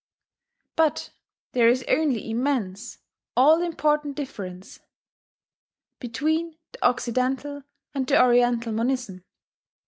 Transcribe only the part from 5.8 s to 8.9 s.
between the Occidental and the Oriental